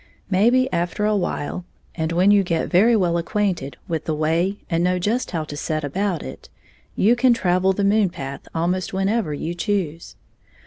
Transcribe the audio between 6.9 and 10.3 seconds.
you can travel the moon path almost whenever you choose.